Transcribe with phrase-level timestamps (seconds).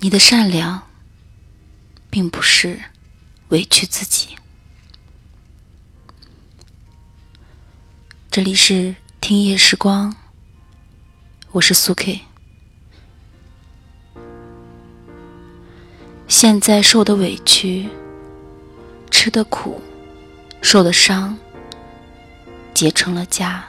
[0.00, 0.86] 你的善良，
[2.08, 2.80] 并不是
[3.48, 4.36] 委屈自己。
[8.30, 10.14] 这里是听夜时光，
[11.50, 12.20] 我是苏 K。
[16.28, 17.88] 现在受的委屈、
[19.10, 19.82] 吃的苦、
[20.62, 21.36] 受的伤，
[22.72, 23.62] 结成了痂，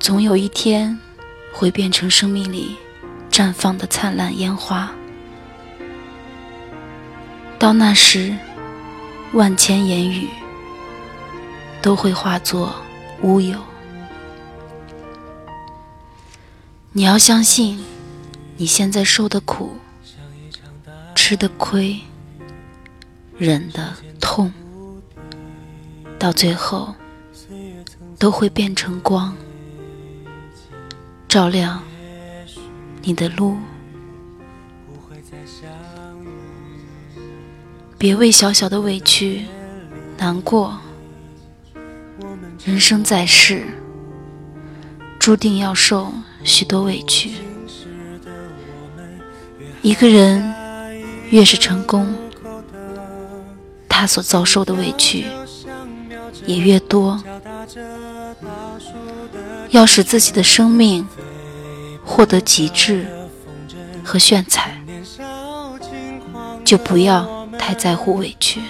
[0.00, 0.98] 总有一天
[1.52, 2.78] 会变成生命里。
[3.30, 4.90] 绽放的灿烂烟花，
[7.58, 8.34] 到那时，
[9.32, 10.28] 万千言语
[11.80, 12.74] 都会化作
[13.22, 13.58] 乌有。
[16.92, 17.78] 你要相信，
[18.56, 19.76] 你现在受的苦、
[21.14, 22.00] 吃的亏、
[23.36, 24.52] 忍的痛，
[26.18, 26.92] 到最后
[28.18, 29.36] 都会变成光，
[31.28, 31.80] 照亮。
[33.02, 33.56] 你的路，
[37.96, 39.46] 别为小小的委屈
[40.18, 40.78] 难过。
[42.64, 43.64] 人生在世，
[45.18, 46.12] 注定要受
[46.44, 47.32] 许多委屈。
[49.80, 50.54] 一个人
[51.30, 52.14] 越是成功，
[53.88, 55.24] 他所遭受的委屈
[56.44, 57.22] 也越多。
[59.70, 61.06] 要使自己的生命。
[62.08, 63.06] 获得极致
[64.02, 64.72] 和炫彩，
[66.64, 68.62] 就不要太在乎委屈，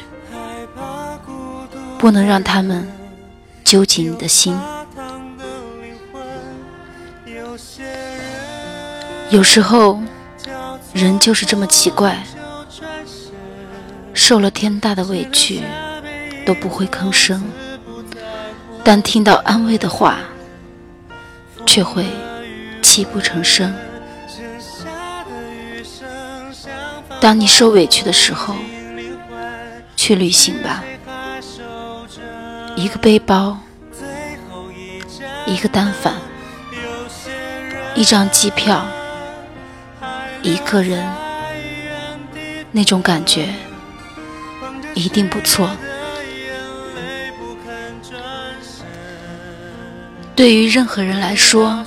[1.99, 2.87] 不能让他们
[3.65, 4.59] 揪紧你的心。
[9.31, 10.01] 有时候，
[10.93, 12.23] 人就是这么奇怪，
[14.13, 15.63] 受了天大的委屈
[16.45, 17.43] 都不会吭声，
[18.83, 20.19] 但听到安慰的话，
[21.65, 22.05] 却会。
[22.99, 23.73] 泣不成声。
[27.21, 28.57] 当你受委屈的时候，
[29.95, 30.83] 去旅行吧。
[32.75, 33.57] 一个背包，
[35.47, 36.15] 一个单反，
[37.95, 38.85] 一张机票，
[40.43, 41.09] 一个人，
[42.73, 43.49] 那种感觉
[44.95, 45.71] 一定不错。
[50.35, 51.87] 对于任何人来说。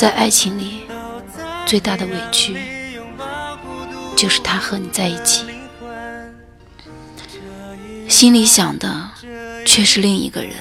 [0.00, 0.84] 在爱情里，
[1.66, 2.56] 最大的委屈
[4.16, 5.44] 就是他和你在一起，
[8.08, 9.10] 心里想的
[9.66, 10.52] 却是另一个人。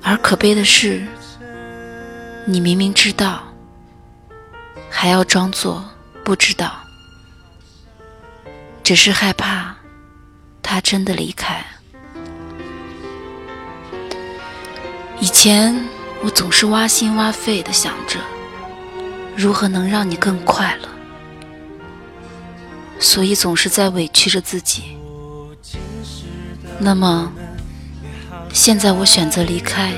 [0.00, 1.06] 而可悲的是，
[2.46, 3.42] 你明明知道，
[4.88, 5.84] 还要装作
[6.24, 6.80] 不知道，
[8.82, 9.76] 只是害怕
[10.62, 11.62] 他真的离开。
[15.20, 15.89] 以前。
[16.22, 18.18] 我总是挖心挖肺的想着，
[19.34, 20.88] 如何能让你更快乐，
[22.98, 24.98] 所以总是在委屈着自己。
[26.78, 27.32] 那么，
[28.52, 29.94] 现在我选择离开，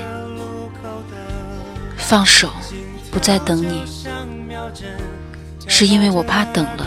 [1.97, 2.50] 放手，
[3.11, 3.82] 不再等你，
[5.66, 6.87] 是因为我怕等了，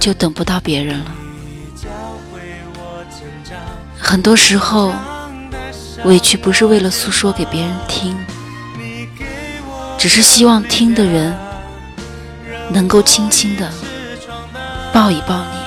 [0.00, 1.12] 就等不到别人了。
[3.98, 4.94] 很多时候。
[6.04, 8.16] 委屈不是为了诉说给别人听，
[9.96, 11.32] 只是希望听的人
[12.70, 13.70] 能够轻轻的
[14.92, 15.58] 抱一抱你，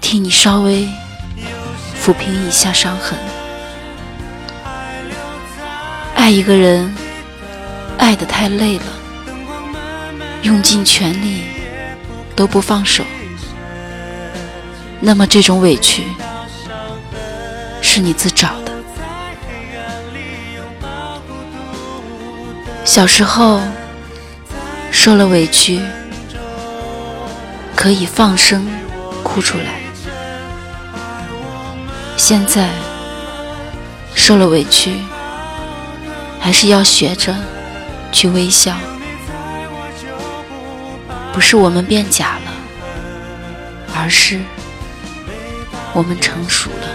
[0.00, 0.88] 替你稍微
[2.02, 3.18] 抚平一下伤痕。
[6.14, 6.94] 爱一个人，
[7.98, 8.84] 爱的太累了，
[10.42, 11.42] 用尽全力
[12.34, 13.04] 都不放手，
[14.98, 16.04] 那么这种委屈。
[17.98, 18.72] 是你自找的。
[22.84, 23.60] 小时候
[24.92, 25.80] 受了委屈，
[27.74, 28.64] 可以放声
[29.24, 29.64] 哭出来；
[32.16, 32.68] 现在
[34.14, 34.92] 受了委屈，
[36.38, 37.34] 还是要学着
[38.12, 38.76] 去微笑。
[41.32, 42.52] 不是我们变假了，
[43.96, 44.38] 而是
[45.92, 46.87] 我们成熟了。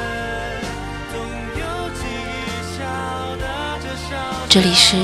[4.53, 4.95] 这里是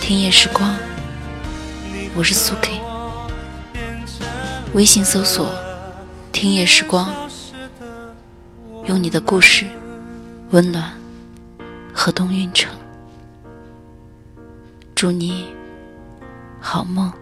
[0.00, 0.74] 听夜时光，
[2.16, 2.80] 我是苏 K。
[4.72, 5.52] 微信搜索
[6.32, 7.12] “听夜时光”，
[8.88, 9.66] 用你的故事
[10.52, 10.90] 温暖
[11.92, 12.74] 河东运城。
[14.94, 15.48] 祝你
[16.58, 17.12] 好梦。